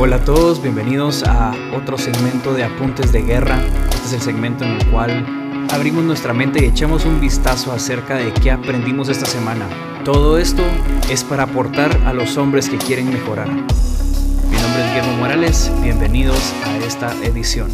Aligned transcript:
Hola 0.00 0.14
a 0.14 0.24
todos, 0.24 0.62
bienvenidos 0.62 1.24
a 1.24 1.52
otro 1.76 1.98
segmento 1.98 2.54
de 2.54 2.62
Apuntes 2.62 3.10
de 3.10 3.20
Guerra. 3.22 3.60
Este 3.90 4.06
es 4.06 4.12
el 4.12 4.20
segmento 4.20 4.62
en 4.62 4.74
el 4.74 4.86
cual 4.92 5.26
abrimos 5.72 6.04
nuestra 6.04 6.32
mente 6.32 6.64
y 6.64 6.68
echamos 6.68 7.04
un 7.04 7.20
vistazo 7.20 7.72
acerca 7.72 8.14
de 8.14 8.32
qué 8.32 8.52
aprendimos 8.52 9.08
esta 9.08 9.26
semana. 9.26 9.68
Todo 10.04 10.38
esto 10.38 10.62
es 11.10 11.24
para 11.24 11.42
aportar 11.42 11.90
a 12.06 12.12
los 12.12 12.36
hombres 12.36 12.68
que 12.68 12.78
quieren 12.78 13.12
mejorar. 13.12 13.48
Mi 13.48 14.56
nombre 14.56 14.84
es 14.84 14.88
Guillermo 14.90 15.16
Morales, 15.16 15.72
bienvenidos 15.82 16.54
a 16.64 16.78
esta 16.78 17.12
edición. 17.24 17.68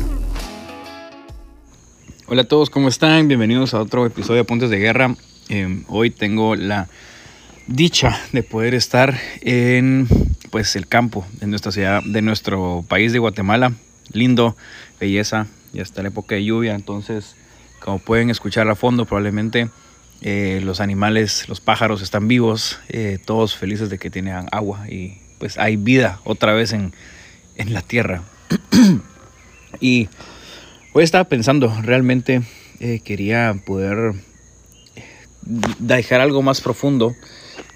Hola 2.26 2.40
a 2.40 2.48
todos, 2.48 2.70
¿cómo 2.70 2.88
están? 2.88 3.28
Bienvenidos 3.28 3.74
a 3.74 3.82
otro 3.82 4.06
episodio 4.06 4.36
de 4.36 4.40
Apuntes 4.40 4.70
de 4.70 4.78
Guerra. 4.78 5.14
Eh, 5.50 5.82
hoy 5.88 6.08
tengo 6.08 6.56
la 6.56 6.88
dicha 7.66 8.18
de 8.32 8.42
poder 8.42 8.74
estar 8.74 9.14
en 9.42 10.08
pues 10.54 10.76
el 10.76 10.86
campo 10.86 11.26
de 11.40 11.48
nuestra 11.48 11.72
ciudad, 11.72 12.00
de 12.04 12.22
nuestro 12.22 12.84
país 12.86 13.12
de 13.12 13.18
Guatemala. 13.18 13.72
Lindo, 14.12 14.56
belleza, 15.00 15.48
ya 15.72 15.82
está 15.82 16.00
la 16.02 16.10
época 16.10 16.36
de 16.36 16.44
lluvia, 16.44 16.76
entonces 16.76 17.34
como 17.80 17.98
pueden 17.98 18.30
escuchar 18.30 18.68
a 18.68 18.76
fondo 18.76 19.04
probablemente 19.04 19.68
eh, 20.22 20.60
los 20.62 20.78
animales, 20.78 21.48
los 21.48 21.60
pájaros 21.60 22.02
están 22.02 22.28
vivos, 22.28 22.78
eh, 22.88 23.18
todos 23.26 23.56
felices 23.56 23.90
de 23.90 23.98
que 23.98 24.10
tienen 24.10 24.46
agua 24.52 24.88
y 24.88 25.18
pues 25.40 25.58
hay 25.58 25.74
vida 25.74 26.20
otra 26.22 26.52
vez 26.52 26.72
en, 26.72 26.92
en 27.56 27.72
la 27.72 27.82
tierra. 27.82 28.22
y 29.80 30.08
hoy 30.92 31.02
estaba 31.02 31.24
pensando, 31.24 31.76
realmente 31.82 32.42
eh, 32.78 33.00
quería 33.00 33.56
poder 33.66 34.14
dejar 35.80 36.20
algo 36.20 36.42
más 36.42 36.60
profundo 36.60 37.12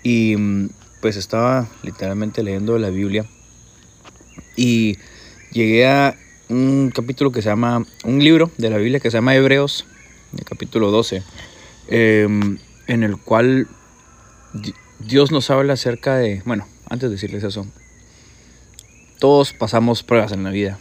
y 0.04 0.36
mm, 0.36 0.68
pues 1.00 1.16
estaba 1.16 1.68
literalmente 1.82 2.42
leyendo 2.42 2.78
la 2.78 2.90
Biblia 2.90 3.24
y 4.56 4.96
llegué 5.52 5.86
a 5.86 6.16
un 6.48 6.90
capítulo 6.94 7.30
que 7.30 7.42
se 7.42 7.48
llama, 7.48 7.84
un 8.04 8.18
libro 8.24 8.50
de 8.58 8.70
la 8.70 8.78
Biblia 8.78 9.00
que 9.00 9.10
se 9.10 9.16
llama 9.18 9.34
Hebreos, 9.34 9.86
el 10.36 10.44
capítulo 10.44 10.90
12, 10.90 11.22
em, 11.88 12.58
en 12.86 13.02
el 13.02 13.16
cual 13.18 13.68
Di- 14.54 14.74
Dios 14.98 15.30
nos 15.30 15.50
habla 15.50 15.74
acerca 15.74 16.16
de, 16.16 16.42
bueno, 16.46 16.66
antes 16.88 17.10
de 17.10 17.14
decirles 17.16 17.44
eso, 17.44 17.66
todos 19.20 19.52
pasamos 19.52 20.02
pruebas 20.02 20.32
en 20.32 20.42
la 20.42 20.50
vida. 20.50 20.78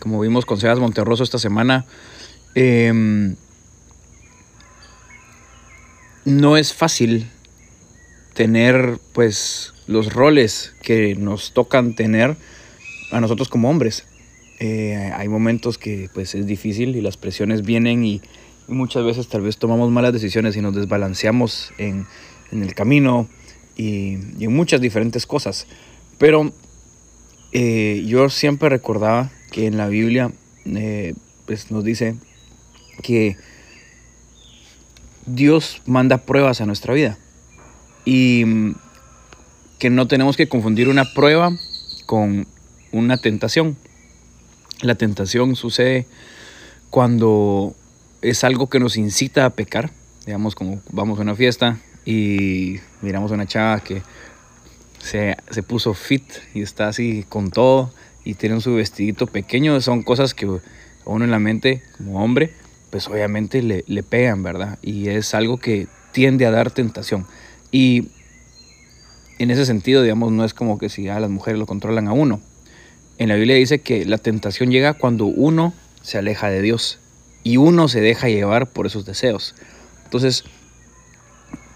Como 0.00 0.18
vimos 0.20 0.46
con 0.46 0.58
Sebas 0.58 0.78
Monterroso 0.78 1.22
esta 1.22 1.38
semana, 1.38 1.84
em, 2.54 3.36
no 6.24 6.56
es 6.56 6.72
fácil 6.72 7.28
tener 8.40 8.98
pues 9.12 9.74
los 9.86 10.14
roles 10.14 10.72
que 10.80 11.14
nos 11.14 11.52
tocan 11.52 11.94
tener 11.94 12.38
a 13.12 13.20
nosotros 13.20 13.50
como 13.50 13.68
hombres. 13.68 14.06
Eh, 14.60 15.12
hay 15.14 15.28
momentos 15.28 15.76
que 15.76 16.08
pues 16.14 16.34
es 16.34 16.46
difícil 16.46 16.96
y 16.96 17.02
las 17.02 17.18
presiones 17.18 17.60
vienen 17.60 18.02
y 18.02 18.22
muchas 18.66 19.04
veces 19.04 19.28
tal 19.28 19.42
vez 19.42 19.58
tomamos 19.58 19.90
malas 19.90 20.14
decisiones 20.14 20.56
y 20.56 20.62
nos 20.62 20.74
desbalanceamos 20.74 21.74
en, 21.76 22.06
en 22.50 22.62
el 22.62 22.74
camino 22.74 23.28
y, 23.76 24.14
en 24.40 24.56
muchas 24.56 24.80
diferentes 24.80 25.26
cosas. 25.26 25.66
Pero 26.16 26.50
eh, 27.52 28.02
yo 28.06 28.30
siempre 28.30 28.70
recordaba 28.70 29.30
que 29.52 29.66
en 29.66 29.76
la 29.76 29.88
Biblia 29.88 30.32
eh, 30.64 31.12
pues 31.44 31.70
nos 31.70 31.84
dice 31.84 32.14
que 33.02 33.36
Dios 35.26 35.82
manda 35.84 36.16
pruebas 36.24 36.62
a 36.62 36.64
nuestra 36.64 36.94
vida 36.94 37.18
y 38.04 38.44
mm, 38.44 38.74
que 39.78 39.90
no 39.90 40.06
tenemos 40.06 40.36
que 40.36 40.48
confundir 40.48 40.88
una 40.88 41.04
prueba 41.14 41.52
con 42.06 42.46
una 42.92 43.18
tentación. 43.18 43.76
La 44.82 44.94
tentación 44.94 45.56
sucede 45.56 46.06
cuando 46.90 47.74
es 48.22 48.44
algo 48.44 48.68
que 48.68 48.80
nos 48.80 48.96
incita 48.96 49.44
a 49.44 49.50
pecar, 49.50 49.90
digamos 50.26 50.54
como 50.54 50.80
vamos 50.90 51.18
a 51.18 51.22
una 51.22 51.34
fiesta 51.34 51.78
y 52.04 52.76
miramos 53.02 53.30
a 53.30 53.34
una 53.34 53.46
chava 53.46 53.80
que 53.80 54.02
se, 54.98 55.36
se 55.50 55.62
puso 55.62 55.94
fit 55.94 56.24
y 56.54 56.62
está 56.62 56.88
así 56.88 57.24
con 57.28 57.50
todo 57.50 57.92
y 58.24 58.34
tiene 58.34 58.60
su 58.60 58.74
vestidito 58.74 59.26
pequeño, 59.26 59.80
son 59.80 60.02
cosas 60.02 60.34
que 60.34 60.46
uno 61.04 61.24
en 61.24 61.30
la 61.30 61.38
mente 61.38 61.82
como 61.96 62.22
hombre, 62.22 62.52
pues 62.90 63.08
obviamente 63.08 63.62
le, 63.62 63.84
le 63.86 64.02
pegan, 64.02 64.42
¿verdad? 64.42 64.78
Y 64.82 65.08
es 65.08 65.34
algo 65.34 65.58
que 65.58 65.86
tiende 66.12 66.46
a 66.46 66.50
dar 66.50 66.70
tentación. 66.70 67.26
Y 67.72 68.08
en 69.38 69.50
ese 69.50 69.64
sentido, 69.64 70.02
digamos, 70.02 70.32
no 70.32 70.44
es 70.44 70.54
como 70.54 70.78
que 70.78 70.88
si 70.88 71.08
a 71.08 71.20
las 71.20 71.30
mujeres 71.30 71.58
lo 71.58 71.66
controlan 71.66 72.08
a 72.08 72.12
uno. 72.12 72.40
En 73.18 73.28
la 73.28 73.36
Biblia 73.36 73.56
dice 73.56 73.80
que 73.80 74.04
la 74.04 74.18
tentación 74.18 74.70
llega 74.70 74.94
cuando 74.94 75.26
uno 75.26 75.74
se 76.02 76.18
aleja 76.18 76.48
de 76.48 76.62
Dios 76.62 76.98
y 77.42 77.56
uno 77.56 77.88
se 77.88 78.00
deja 78.00 78.28
llevar 78.28 78.66
por 78.66 78.86
esos 78.86 79.04
deseos. 79.04 79.54
Entonces, 80.04 80.44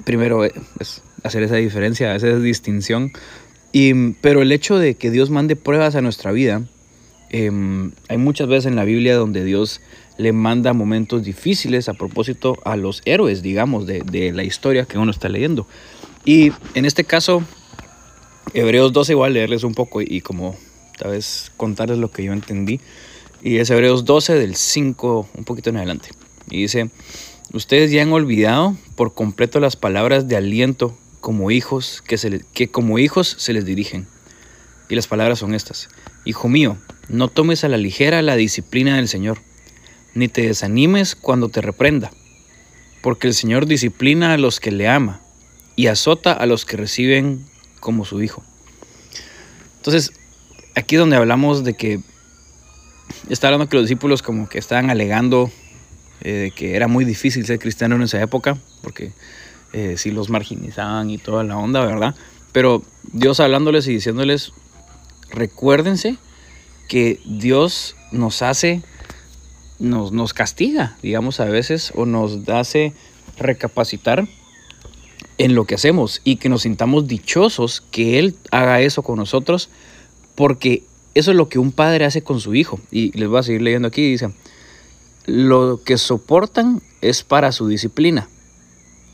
primero 0.04 0.44
es 0.44 1.02
hacer 1.22 1.42
esa 1.42 1.56
diferencia, 1.56 2.14
esa 2.14 2.36
distinción. 2.38 3.12
Y, 3.72 4.12
pero 4.20 4.42
el 4.42 4.52
hecho 4.52 4.78
de 4.78 4.94
que 4.94 5.10
Dios 5.10 5.30
mande 5.30 5.56
pruebas 5.56 5.94
a 5.96 6.00
nuestra 6.00 6.32
vida, 6.32 6.62
eh, 7.30 7.50
hay 8.08 8.18
muchas 8.18 8.46
veces 8.46 8.66
en 8.66 8.76
la 8.76 8.84
Biblia 8.84 9.16
donde 9.16 9.44
Dios 9.44 9.80
le 10.16 10.32
manda 10.32 10.72
momentos 10.72 11.22
difíciles 11.22 11.88
a 11.88 11.94
propósito 11.94 12.56
a 12.64 12.76
los 12.76 13.02
héroes, 13.04 13.42
digamos, 13.42 13.86
de, 13.86 14.00
de 14.00 14.32
la 14.32 14.44
historia 14.44 14.84
que 14.84 14.98
uno 14.98 15.10
está 15.10 15.28
leyendo. 15.28 15.66
Y 16.24 16.52
en 16.74 16.84
este 16.84 17.04
caso, 17.04 17.42
Hebreos 18.54 18.92
12, 18.92 19.12
igual 19.12 19.34
leerles 19.34 19.64
un 19.64 19.74
poco 19.74 20.00
y, 20.00 20.20
como 20.20 20.56
tal 20.98 21.12
vez 21.12 21.52
contarles 21.56 21.98
lo 21.98 22.10
que 22.10 22.24
yo 22.24 22.32
entendí. 22.32 22.80
Y 23.42 23.58
es 23.58 23.68
Hebreos 23.70 24.04
12 24.04 24.34
del 24.34 24.54
5, 24.54 25.28
un 25.34 25.44
poquito 25.44 25.70
en 25.70 25.76
adelante. 25.76 26.10
Y 26.48 26.62
dice, 26.62 26.88
ustedes 27.52 27.90
ya 27.90 28.02
han 28.02 28.12
olvidado 28.12 28.76
por 28.96 29.12
completo 29.14 29.60
las 29.60 29.76
palabras 29.76 30.28
de 30.28 30.36
aliento 30.36 30.96
como 31.20 31.50
hijos 31.50 32.02
que, 32.06 32.16
se 32.16 32.44
que 32.52 32.68
como 32.68 32.98
hijos 32.98 33.34
se 33.38 33.52
les 33.52 33.64
dirigen. 33.64 34.06
Y 34.88 34.94
las 34.94 35.06
palabras 35.06 35.40
son 35.40 35.54
estas. 35.54 35.88
Hijo 36.24 36.48
mío, 36.48 36.78
no 37.08 37.28
tomes 37.28 37.64
a 37.64 37.68
la 37.68 37.76
ligera 37.76 38.22
la 38.22 38.36
disciplina 38.36 38.96
del 38.96 39.08
Señor, 39.08 39.38
ni 40.14 40.28
te 40.28 40.42
desanimes 40.42 41.14
cuando 41.14 41.48
te 41.48 41.60
reprenda, 41.60 42.10
porque 43.02 43.26
el 43.26 43.34
Señor 43.34 43.66
disciplina 43.66 44.32
a 44.32 44.38
los 44.38 44.60
que 44.60 44.70
le 44.70 44.88
ama 44.88 45.20
y 45.76 45.88
azota 45.88 46.32
a 46.32 46.46
los 46.46 46.64
que 46.64 46.76
reciben 46.76 47.44
como 47.80 48.04
su 48.04 48.22
hijo. 48.22 48.42
Entonces, 49.76 50.12
aquí 50.74 50.96
donde 50.96 51.16
hablamos 51.16 51.64
de 51.64 51.74
que 51.74 52.00
está 53.28 53.48
hablando 53.48 53.68
que 53.68 53.76
los 53.76 53.84
discípulos 53.84 54.22
como 54.22 54.48
que 54.48 54.58
estaban 54.58 54.90
alegando 54.90 55.50
eh, 56.26 56.52
que 56.54 56.74
era 56.74 56.88
muy 56.88 57.04
difícil 57.04 57.44
ser 57.44 57.58
cristiano 57.58 57.96
en 57.96 58.02
esa 58.02 58.20
época, 58.22 58.56
porque 58.82 59.12
eh, 59.74 59.96
sí 59.98 60.10
los 60.10 60.30
marginizaban 60.30 61.10
y 61.10 61.18
toda 61.18 61.44
la 61.44 61.58
onda, 61.58 61.84
¿verdad? 61.84 62.14
Pero 62.52 62.82
Dios 63.12 63.40
hablándoles 63.40 63.86
y 63.88 63.92
diciéndoles, 63.92 64.52
recuérdense 65.30 66.16
que 66.88 67.20
Dios 67.26 67.96
nos 68.10 68.40
hace, 68.40 68.82
nos, 69.78 70.12
nos 70.12 70.32
castiga, 70.32 70.96
digamos 71.02 71.40
a 71.40 71.46
veces, 71.46 71.92
o 71.94 72.06
nos 72.06 72.48
hace 72.48 72.92
recapacitar 73.38 74.26
en 75.38 75.54
lo 75.54 75.64
que 75.64 75.74
hacemos 75.74 76.20
y 76.24 76.36
que 76.36 76.48
nos 76.48 76.62
sintamos 76.62 77.06
dichosos 77.06 77.82
que 77.90 78.18
Él 78.18 78.36
haga 78.50 78.80
eso 78.80 79.02
con 79.02 79.16
nosotros, 79.18 79.68
porque 80.34 80.84
eso 81.14 81.30
es 81.30 81.36
lo 81.36 81.48
que 81.48 81.58
un 81.58 81.72
padre 81.72 82.04
hace 82.04 82.22
con 82.22 82.40
su 82.40 82.54
hijo. 82.54 82.80
Y 82.90 83.16
les 83.18 83.28
voy 83.28 83.38
a 83.38 83.42
seguir 83.42 83.62
leyendo 83.62 83.88
aquí, 83.88 84.10
dice, 84.10 84.32
lo 85.26 85.82
que 85.82 85.98
soportan 85.98 86.82
es 87.00 87.22
para 87.22 87.52
su 87.52 87.68
disciplina, 87.68 88.28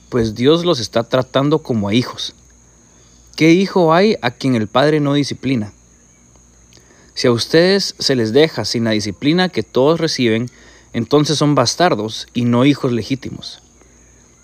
pues 0.09 0.35
Dios 0.35 0.65
los 0.65 0.81
está 0.81 1.05
tratando 1.05 1.61
como 1.61 1.89
a 1.89 1.95
hijos. 1.95 2.35
¿Qué 3.37 3.53
hijo 3.53 3.95
hay 3.95 4.17
a 4.23 4.33
quien 4.33 4.55
el 4.55 4.67
padre 4.67 5.01
no 5.01 5.15
disciplina? 5.15 5.73
Si 7.21 7.27
a 7.27 7.33
ustedes 7.33 7.95
se 7.99 8.17
les 8.17 8.33
deja 8.33 8.65
sin 8.65 8.85
la 8.85 8.93
disciplina 8.93 9.51
que 9.51 9.63
todos 9.63 10.01
reciben, 10.01 10.51
entonces 10.95 11.37
son 11.37 11.55
bastardos 11.55 12.27
y 12.33 12.47
no 12.47 12.65
hijos 12.65 12.93
legítimos. 12.93 13.61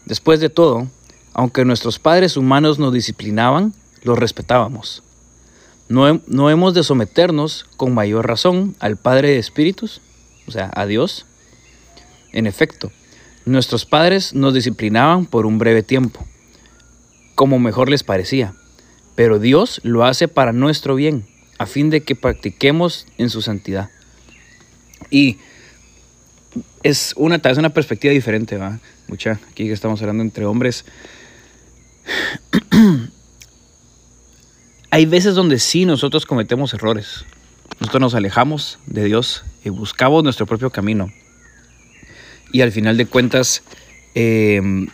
Después 0.05 0.41
de 0.41 0.51
todo, 0.51 0.87
aunque 1.33 1.65
nuestros 1.65 1.99
padres 1.99 2.37
humanos 2.37 2.79
nos 2.79 2.93
disciplinaban, 2.93 3.73
los 4.03 4.19
respetábamos. 4.19 5.03
¿No, 5.89 6.21
¿No 6.27 6.51
hemos 6.51 6.75
de 6.75 6.83
someternos 6.83 7.65
con 7.79 7.95
mayor 7.95 8.27
razón 8.27 8.77
al 8.79 8.99
Padre 8.99 9.31
de 9.31 9.39
Espíritus? 9.39 10.03
O 10.47 10.51
sea, 10.51 10.71
a 10.75 10.85
Dios. 10.85 11.25
En 12.35 12.47
efecto, 12.47 12.93
nuestros 13.47 13.87
padres 13.87 14.35
nos 14.35 14.53
disciplinaban 14.53 15.25
por 15.25 15.47
un 15.47 15.57
breve 15.57 15.83
tiempo, 15.83 16.27
como 17.37 17.59
mejor 17.59 17.89
les 17.89 18.03
parecía, 18.03 18.53
pero 19.15 19.39
Dios 19.39 19.81
lo 19.83 20.05
hace 20.05 20.29
para 20.29 20.53
nuestro 20.53 20.95
bien, 20.95 21.25
a 21.59 21.67
fin 21.67 21.91
de 21.91 22.03
que 22.03 22.15
practiquemos 22.15 23.07
en 23.19 23.31
su 23.31 23.43
santidad. 23.43 23.91
Y 25.11 25.39
es 26.83 27.15
una, 27.17 27.41
una 27.57 27.71
perspectiva 27.71 28.13
diferente, 28.13 28.57
¿va? 28.57 28.79
Mucha, 29.09 29.41
aquí 29.51 29.67
que 29.67 29.73
estamos 29.73 30.01
hablando 30.01 30.23
entre 30.23 30.45
hombres. 30.45 30.85
Hay 34.91 35.07
veces 35.07 35.35
donde 35.35 35.59
sí 35.59 35.85
nosotros 35.85 36.27
cometemos 36.27 36.73
errores. 36.75 37.25
Nosotros 37.81 38.01
nos 38.01 38.15
alejamos 38.15 38.79
de 38.87 39.05
Dios 39.05 39.45
y 39.65 39.69
buscamos 39.69 40.23
nuestro 40.25 40.47
propio 40.47 40.71
camino. 40.71 41.13
Y 42.53 42.63
al 42.63 42.73
final 42.73 42.97
de 42.97 43.07
cuentas, 43.07 43.63
em, 44.15 44.89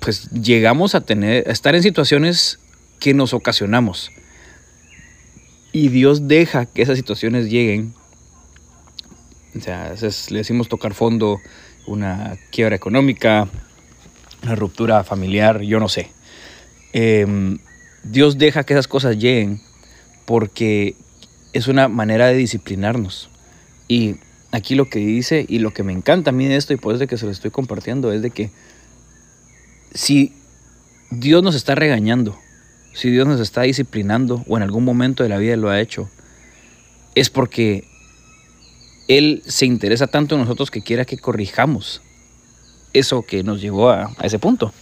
pues 0.00 0.30
llegamos 0.30 0.94
a 0.94 1.00
tener, 1.00 1.48
a 1.48 1.52
estar 1.52 1.74
en 1.74 1.82
situaciones 1.82 2.58
que 2.98 3.14
nos 3.14 3.32
ocasionamos. 3.32 4.10
Y 5.76 5.90
Dios 5.90 6.26
deja 6.26 6.64
que 6.64 6.80
esas 6.80 6.96
situaciones 6.96 7.50
lleguen. 7.50 7.92
O 9.54 9.60
sea, 9.60 9.92
le 10.30 10.38
decimos 10.38 10.70
tocar 10.70 10.94
fondo, 10.94 11.38
una 11.86 12.38
quiebra 12.50 12.74
económica, 12.74 13.46
una 14.42 14.54
ruptura 14.54 15.04
familiar, 15.04 15.60
yo 15.60 15.78
no 15.78 15.90
sé. 15.90 16.10
Em, 16.94 17.58
Dios 18.04 18.38
deja 18.38 18.64
que 18.64 18.72
esas 18.72 18.88
cosas 18.88 19.18
lleguen 19.18 19.60
porque 20.24 20.96
es 21.52 21.68
una 21.68 21.88
manera 21.88 22.28
de 22.28 22.36
disciplinarnos. 22.36 23.28
Y 23.86 24.16
aquí 24.52 24.76
lo 24.76 24.88
que 24.88 25.00
dice 25.00 25.44
y 25.46 25.58
lo 25.58 25.74
que 25.74 25.82
me 25.82 25.92
encanta 25.92 26.30
a 26.30 26.32
mí 26.32 26.46
de 26.46 26.56
esto 26.56 26.72
y 26.72 26.78
por 26.78 26.94
eso 26.94 27.06
que 27.06 27.18
se 27.18 27.26
lo 27.26 27.32
estoy 27.32 27.50
compartiendo 27.50 28.14
es 28.14 28.22
de 28.22 28.30
que 28.30 28.50
si 29.92 30.32
Dios 31.10 31.42
nos 31.42 31.54
está 31.54 31.74
regañando, 31.74 32.38
si 32.96 33.10
Dios 33.10 33.26
nos 33.26 33.40
está 33.40 33.60
disciplinando 33.62 34.42
o 34.48 34.56
en 34.56 34.62
algún 34.62 34.82
momento 34.82 35.22
de 35.22 35.28
la 35.28 35.36
vida 35.36 35.54
lo 35.56 35.68
ha 35.68 35.82
hecho, 35.82 36.08
es 37.14 37.28
porque 37.28 37.84
Él 39.06 39.42
se 39.46 39.66
interesa 39.66 40.06
tanto 40.06 40.34
en 40.34 40.40
nosotros 40.40 40.70
que 40.70 40.80
quiera 40.80 41.04
que 41.04 41.18
corrijamos 41.18 42.00
eso 42.94 43.20
que 43.20 43.42
nos 43.42 43.60
llevó 43.60 43.90
a, 43.90 44.14
a 44.16 44.24
ese 44.24 44.38
punto. 44.38 44.72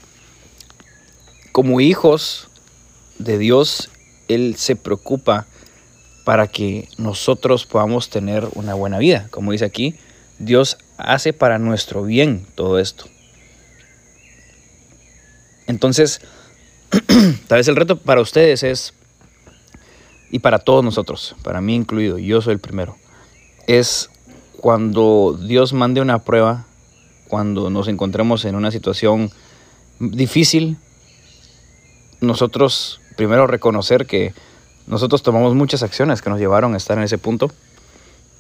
Como 1.51 1.81
hijos 1.81 2.49
de 3.19 3.37
Dios, 3.37 3.91
Él 4.29 4.55
se 4.59 4.77
preocupa 4.77 5.49
para 6.25 6.47
que 6.47 6.89
nosotros 6.97 7.67
podamos 7.67 8.11
tener 8.11 8.47
una 8.55 8.75
buena 8.75 8.99
vida. 8.99 9.27
Como 9.33 9.51
dice 9.51 9.65
aquí, 9.65 9.97
Dios 10.39 10.79
hace 10.99 11.33
para 11.33 11.59
nuestro 11.59 12.05
bien 12.05 12.47
todo 12.55 12.79
esto. 12.79 13.07
Entonces, 15.67 16.21
tal 17.49 17.58
vez 17.58 17.69
el 17.69 17.76
reto 17.76 17.99
para 17.99 18.20
ustedes 18.20 18.62
es, 18.62 18.94
y 20.31 20.41
para 20.41 20.58
todos 20.58 20.85
nosotros, 20.85 21.37
para 21.43 21.61
mí 21.61 21.75
incluido, 21.75 22.19
yo 22.19 22.41
soy 22.41 22.55
el 22.55 22.61
primero, 22.61 22.96
es 23.67 24.11
cuando 24.56 25.38
Dios 25.41 25.73
mande 25.73 26.00
una 26.00 26.20
prueba, 26.20 26.67
cuando 27.29 27.70
nos 27.70 27.88
encontremos 27.88 28.44
en 28.44 28.55
una 28.55 28.70
situación 28.70 29.31
difícil, 29.99 30.76
nosotros 32.20 33.00
primero 33.17 33.46
reconocer 33.46 34.06
que 34.06 34.35
nosotros 34.87 35.23
tomamos 35.23 35.55
muchas 35.55 35.82
acciones 35.82 36.20
que 36.20 36.31
nos 36.31 36.38
llevaron 36.38 36.75
a 36.75 36.76
estar 36.76 36.99
en 36.99 37.05
ese 37.05 37.19
punto. 37.19 37.50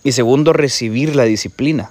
Y 0.02 0.12
segundo, 0.12 0.52
recibir 0.52 1.16
la 1.16 1.24
disciplina 1.24 1.90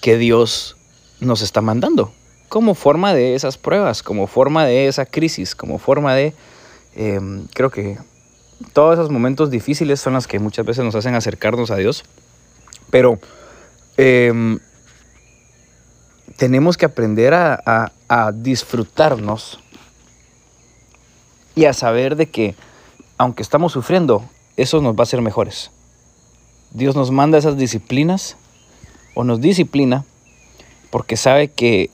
que 0.00 0.16
Dios 0.18 0.76
nos 1.20 1.40
está 1.42 1.60
mandando 1.60 2.12
como 2.54 2.76
forma 2.76 3.14
de 3.14 3.34
esas 3.34 3.58
pruebas, 3.58 4.04
como 4.04 4.28
forma 4.28 4.64
de 4.64 4.86
esa 4.86 5.06
crisis, 5.06 5.56
como 5.56 5.80
forma 5.80 6.14
de, 6.14 6.34
em, 6.94 7.48
creo 7.52 7.68
que 7.68 7.98
todos 8.72 8.94
esos 8.94 9.10
momentos 9.10 9.50
difíciles 9.50 9.98
son 9.98 10.12
los 10.12 10.28
que 10.28 10.38
muchas 10.38 10.64
veces 10.64 10.84
nos 10.84 10.94
hacen 10.94 11.16
acercarnos 11.16 11.72
a 11.72 11.76
Dios. 11.76 12.04
Pero 12.90 13.18
em, 13.96 14.60
tenemos 16.36 16.76
que 16.76 16.84
aprender 16.86 17.34
a, 17.34 17.90
a 18.08 18.30
disfrutarnos 18.30 19.58
y 21.56 21.64
a 21.64 21.72
saber 21.72 22.14
de 22.14 22.26
que 22.26 22.54
aunque 23.18 23.42
estamos 23.42 23.72
sufriendo, 23.72 24.22
eso 24.56 24.80
nos 24.80 24.94
va 24.94 25.00
a 25.00 25.02
hacer 25.02 25.22
mejores. 25.22 25.72
Dios 26.70 26.94
nos 26.94 27.10
manda 27.10 27.36
esas 27.36 27.56
disciplinas 27.56 28.36
o 29.16 29.24
nos 29.24 29.40
disciplina 29.40 30.04
porque 30.92 31.16
sabe 31.16 31.48
que 31.48 31.90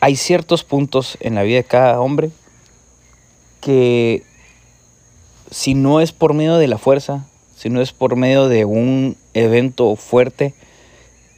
hay 0.00 0.16
ciertos 0.16 0.64
puntos 0.64 1.18
en 1.20 1.34
la 1.34 1.42
vida 1.42 1.56
de 1.56 1.64
cada 1.64 2.00
hombre 2.00 2.30
que 3.60 4.22
si 5.50 5.74
no 5.74 6.00
es 6.00 6.12
por 6.12 6.32
medio 6.32 6.56
de 6.56 6.68
la 6.68 6.78
fuerza, 6.78 7.26
si 7.56 7.68
no 7.68 7.82
es 7.82 7.92
por 7.92 8.16
medio 8.16 8.48
de 8.48 8.64
un 8.64 9.16
evento 9.34 9.94
fuerte, 9.96 10.54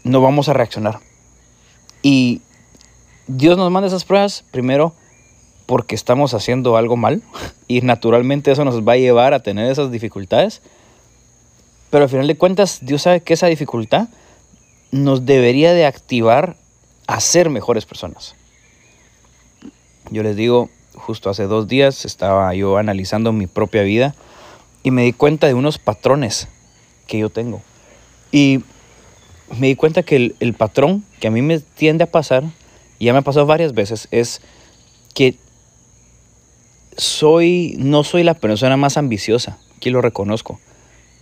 no 0.05 0.20
vamos 0.20 0.49
a 0.49 0.53
reaccionar. 0.53 1.00
Y 2.03 2.41
Dios 3.26 3.56
nos 3.56 3.70
manda 3.70 3.88
esas 3.88 4.05
pruebas 4.05 4.44
primero 4.50 4.94
porque 5.67 5.94
estamos 5.94 6.35
haciendo 6.35 6.76
algo 6.76 6.97
mal 6.97 7.23
y 7.69 7.81
naturalmente 7.81 8.53
eso 8.53 8.65
nos 8.65 8.87
va 8.87 8.93
a 8.93 8.99
llevar 8.99 9.35
a 9.35 9.43
tener 9.43 9.70
esas 9.70 9.91
dificultades. 9.91 10.62
Pero 11.91 12.05
al 12.05 12.11
final 12.11 12.26
de 12.26 12.38
cuentas, 12.38 12.79
Dios 12.82 13.03
sabe 13.03 13.23
que 13.23 13.35
esa 13.35 13.49
dificultad 13.49 14.08
nos 14.93 15.26
debería 15.26 15.73
de 15.75 15.85
activar 15.85 16.56
a 17.06 17.20
ser 17.20 17.50
mejores 17.50 17.87
personas. 17.87 18.35
Yo 20.12 20.23
les 20.23 20.37
digo, 20.37 20.69
justo 20.94 21.31
hace 21.31 21.44
dos 21.44 21.69
días 21.69 22.05
estaba 22.05 22.55
yo 22.55 22.76
analizando 22.76 23.32
mi 23.32 23.47
propia 23.47 23.82
vida 23.82 24.14
y 24.82 24.91
me 24.91 25.05
di 25.05 25.14
cuenta 25.14 25.47
de 25.47 25.55
unos 25.55 25.79
patrones 25.79 26.49
que 27.06 27.19
yo 27.19 27.31
tengo. 27.31 27.62
Y 28.31 28.61
me 29.59 29.69
di 29.69 29.75
cuenta 29.75 30.03
que 30.03 30.17
el, 30.17 30.37
el 30.41 30.53
patrón 30.53 31.03
que 31.19 31.29
a 31.29 31.31
mí 31.31 31.41
me 31.41 31.61
tiende 31.61 32.05
a 32.05 32.11
pasar, 32.11 32.44
y 32.99 33.06
ya 33.06 33.12
me 33.14 33.20
ha 33.20 33.23
pasado 33.23 33.47
varias 33.47 33.73
veces, 33.73 34.06
es 34.11 34.43
que 35.14 35.37
soy, 36.97 37.75
no 37.79 38.05
soy 38.05 38.23
la 38.23 38.35
persona 38.35 38.76
más 38.76 38.99
ambiciosa, 38.99 39.58
aquí 39.76 39.88
lo 39.88 40.03
reconozco. 40.03 40.61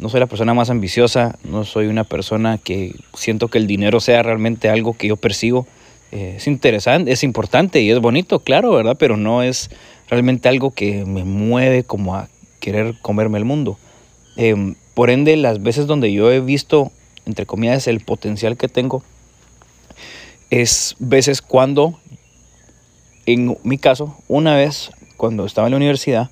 No 0.00 0.08
soy 0.08 0.18
la 0.18 0.26
persona 0.26 0.52
más 0.54 0.70
ambiciosa, 0.70 1.38
no 1.44 1.64
soy 1.64 1.86
una 1.86 2.04
persona 2.04 2.58
que 2.58 2.94
siento 3.14 3.48
que 3.48 3.58
el 3.58 3.66
dinero 3.66 4.00
sea 4.00 4.22
realmente 4.22 4.68
algo 4.70 4.94
que 4.94 5.06
yo 5.08 5.16
persigo. 5.16 5.66
Eh, 6.12 6.34
es 6.36 6.46
interesante, 6.46 7.12
es 7.12 7.22
importante 7.22 7.80
y 7.80 7.90
es 7.90 8.00
bonito, 8.00 8.40
claro, 8.40 8.72
¿verdad? 8.72 8.96
Pero 8.98 9.16
no 9.16 9.42
es 9.42 9.70
realmente 10.08 10.48
algo 10.48 10.72
que 10.72 11.04
me 11.04 11.24
mueve 11.24 11.84
como 11.84 12.16
a 12.16 12.28
querer 12.58 12.96
comerme 13.00 13.38
el 13.38 13.44
mundo. 13.44 13.78
Em, 14.36 14.74
por 14.94 15.10
ende, 15.10 15.36
las 15.36 15.62
veces 15.62 15.86
donde 15.86 16.12
yo 16.12 16.32
he 16.32 16.40
visto, 16.40 16.90
entre 17.26 17.46
comillas, 17.46 17.86
el 17.86 18.00
potencial 18.00 18.56
que 18.56 18.68
tengo, 18.68 19.02
es 20.50 20.96
veces 20.98 21.42
cuando, 21.42 21.98
en 23.26 23.56
mi 23.62 23.78
caso, 23.78 24.16
una 24.26 24.56
vez 24.56 24.90
cuando 25.16 25.46
estaba 25.46 25.68
en 25.68 25.72
la 25.72 25.76
universidad, 25.76 26.30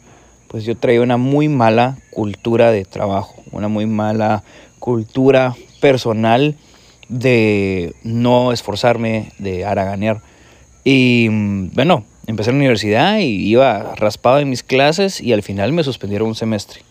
pues 0.49 0.64
yo 0.64 0.76
traía 0.76 1.02
una 1.02 1.18
muy 1.18 1.49
mala 1.49 1.99
cultura 2.11 2.73
de 2.73 2.85
trabajo, 2.85 3.37
una 3.52 3.68
muy 3.68 3.87
mala 3.87 4.42
cultura 4.80 5.54
personal 5.80 6.56
de 7.08 7.94
no 8.02 8.52
esforzarme, 8.52 9.32
de 9.38 9.64
haraganear. 9.64 10.20
Y 10.84 11.28
mm, 11.30 11.70
bueno, 11.74 12.04
empecé 12.26 12.50
la 12.50 12.58
universidad 12.58 13.18
y 13.18 13.48
iba 13.48 13.94
raspado 13.96 14.38
en 14.38 14.50
mis 14.50 14.62
clases 14.62 15.20
y 15.20 15.32
al 15.32 15.42
final 15.42 15.72
me 15.72 15.84
suspendieron 15.84 16.28
un 16.28 16.34
semestre. 16.34 16.82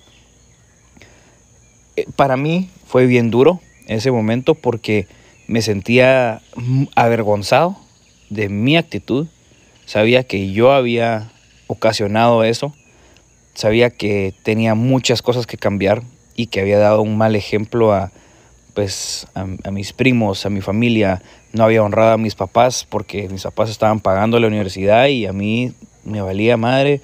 Eh, 1.96 2.06
para 2.16 2.38
mí 2.38 2.70
fue 2.86 3.06
bien 3.06 3.32
duro 3.32 3.60
ese 3.88 4.12
momento 4.12 4.56
porque 4.56 5.08
me 5.48 5.62
sentía 5.62 6.42
avergonzado 6.96 7.78
de 8.30 8.50
mi 8.50 8.76
actitud. 8.78 9.28
Sabía 9.86 10.24
que 10.24 10.52
yo 10.52 10.74
había 10.74 11.32
ocasionado 11.68 12.44
eso. 12.44 12.74
Sabía 13.54 13.90
que 13.90 14.34
tenía 14.44 14.76
muchas 14.76 15.22
cosas 15.22 15.48
que 15.48 15.58
cambiar 15.58 16.04
y 16.36 16.48
que 16.48 16.60
había 16.60 16.78
dado 16.78 17.02
un 17.02 17.18
mal 17.18 17.36
ejemplo 17.36 17.94
a, 17.94 18.12
pues, 18.78 19.26
a, 19.34 19.72
mis 19.72 19.92
primos, 19.92 20.46
a 20.46 20.52
mi 20.52 20.62
familia. 20.62 21.24
No 21.52 21.64
había 21.64 21.82
honrado 21.82 22.12
a 22.12 22.18
mis 22.20 22.36
papás 22.36 22.86
porque 22.88 23.28
mis 23.28 23.42
papás 23.42 23.72
estaban 23.72 24.00
pagando 24.02 24.40
la 24.40 24.46
universidad 24.46 25.08
y 25.08 25.26
a 25.26 25.34
mí 25.34 25.74
me 26.04 26.22
valía 26.22 26.58
madre. 26.58 27.02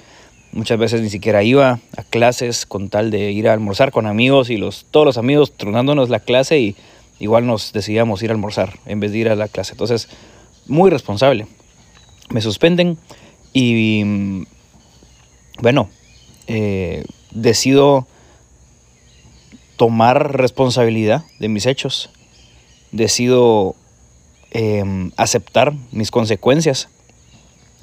Muchas 0.52 0.78
veces 0.78 1.02
ni 1.02 1.10
siquiera 1.10 1.42
iba 1.42 1.80
a 1.98 2.04
clases 2.04 2.68
con 2.68 2.90
tal 2.90 3.10
de 3.10 3.32
ir 3.32 3.50
a 3.50 3.54
almorzar 3.54 3.92
con 3.92 4.06
amigos 4.06 4.52
y 4.52 4.58
los, 4.58 4.86
todos 4.92 5.04
los 5.04 5.18
amigos 5.18 5.58
tronándonos 5.58 6.12
la 6.12 6.20
clase 6.20 6.60
y 6.60 6.76
igual 7.18 7.48
nos 7.48 7.74
decidíamos 7.74 8.22
ir 8.22 8.30
a 8.30 8.34
almorzar 8.34 8.78
en 8.86 9.00
vez 9.00 9.12
de 9.12 9.18
ir 9.18 9.30
a 9.30 9.36
la 9.36 9.48
clase. 9.48 9.72
Entonces, 9.72 10.10
muy 10.68 10.92
responsable. 10.92 11.48
Me 12.30 12.42
suspenden 12.42 13.00
y 13.52 14.46
bueno, 15.60 15.90
eh, 16.46 17.04
decido 17.32 18.06
tomar 19.84 20.38
responsabilidad 20.38 21.26
de 21.40 21.50
mis 21.50 21.66
hechos. 21.66 22.10
Decido 22.94 23.76
em, 24.52 25.12
aceptar 25.18 25.74
mis 25.92 26.10
consecuencias. 26.10 26.88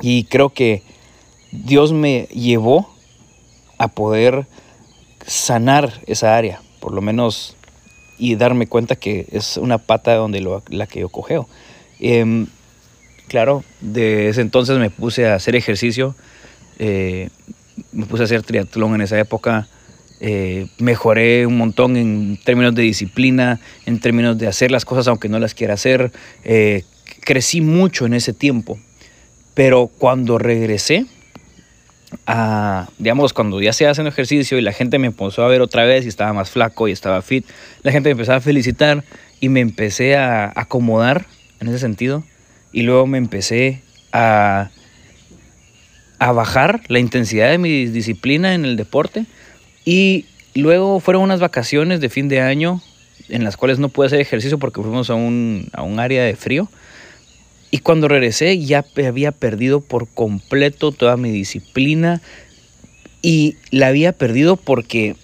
Y 0.01 0.25
creo 0.25 0.49
que 0.49 0.83
Dios 1.53 1.93
me 1.93 2.27
llevó 2.33 2.89
a 3.77 3.89
poder 3.89 4.47
sanar 5.27 6.01
esa 6.07 6.39
área, 6.39 6.63
por 6.81 6.95
lo 6.95 7.03
menos, 7.03 7.55
y 8.17 8.35
darme 8.35 8.67
cuenta 8.67 8.97
que 8.97 9.27
es 9.31 9.59
una 9.59 9.77
pata 9.77 10.15
donde 10.15 10.41
la 10.71 10.87
que 10.87 11.01
yo 11.01 11.11
cogeo. 11.11 11.49
Em, 11.99 12.47
claro, 13.29 13.63
de 13.83 14.31
ese 14.31 14.41
entonces 14.41 14.79
me 14.79 14.89
puse 14.89 15.29
a 15.29 15.35
hacer 15.35 15.55
ejercicio, 15.55 16.15
eh, 16.79 17.29
me 17.93 18.07
puse 18.07 18.23
a 18.23 18.25
hacer 18.25 18.43
triatlón 18.43 18.95
en 18.95 19.03
esa 19.03 19.19
época, 19.19 19.69
eh, 20.21 20.67
mejoré 20.79 21.47
un 21.47 21.57
montón 21.57 21.97
en 21.97 22.39
términos 22.45 22.75
de 22.75 22.83
disciplina, 22.83 23.59
en 23.87 24.01
términos 24.01 24.37
de 24.37 24.47
hacer 24.47 24.71
las 24.71 24.85
cosas 24.85 25.09
aunque 25.09 25.29
no 25.29 25.39
las 25.39 25.55
quiera 25.55 25.75
hacer, 25.75 26.13
eh, 26.45 26.85
crecí 27.21 27.61
mucho 27.61 28.05
en 28.05 28.13
ese 28.13 28.33
tiempo, 28.33 28.79
pero 29.55 29.87
cuando 29.87 30.39
regresé, 30.39 31.07
a, 32.27 32.89
digamos, 32.99 33.33
cuando 33.33 33.61
ya 33.61 33.71
estaba 33.71 33.93
haciendo 33.93 34.11
ejercicio 34.11 34.59
y 34.59 34.63
la 34.63 34.73
gente 34.73 34.99
me 34.99 35.07
empezó 35.07 35.45
a 35.45 35.49
ver 35.49 35.61
otra 35.63 35.85
vez 35.85 36.05
y 36.05 36.09
estaba 36.09 36.33
más 36.33 36.51
flaco 36.51 36.89
y 36.89 36.93
estaba 36.93 37.23
fit, 37.23 37.47
la 37.83 37.93
gente 37.93 38.09
me 38.09 38.13
empezó 38.13 38.35
a 38.35 38.41
felicitar 38.41 39.05
y 39.41 39.49
me 39.49 39.61
empecé 39.61 40.17
a 40.17 40.53
acomodar 40.55 41.27
en 41.61 41.69
ese 41.69 41.79
sentido. 41.79 42.25
Y 42.73 42.83
luego 42.83 43.07
me 43.07 43.19
empecé 43.19 43.81
a, 44.13 44.71
a 46.19 46.33
bajar 46.33 46.83
la 46.89 46.99
intensidad 46.99 47.51
de 47.51 47.59
mi 47.59 47.87
disciplina 47.87 48.55
en 48.55 48.65
el 48.65 48.77
deporte 48.77 49.27
y 49.85 50.27
luego 50.55 51.01
fueron 51.01 51.23
unas 51.23 51.41
vacaciones 51.41 52.01
de 52.01 52.09
fin 52.09 52.29
de 52.29 52.41
año 52.41 52.83
en 53.29 53.45
las 53.45 53.57
cuales 53.57 53.79
no 53.79 53.89
pude 53.89 54.09
hacer 54.09 54.21
ejercicio 54.21 54.59
porque 54.59 54.81
fuimos 54.81 55.11
a 55.11 55.15
un, 55.15 55.69
a 55.73 55.83
un 55.83 56.01
área 56.01 56.25
de 56.25 56.37
frío 56.37 56.69
y 57.71 57.79
cuando 57.79 58.09
regresé 58.09 58.59
ya 58.59 58.85
había 59.07 59.33
perdido 59.33 59.81
por 59.81 60.09
completo 60.09 60.91
toda 60.93 61.17
mi 61.17 61.31
disciplina 61.31 62.21
y 63.23 63.57
la 63.71 63.89
había 63.89 64.13
perdido 64.13 64.57
porque 64.57 65.17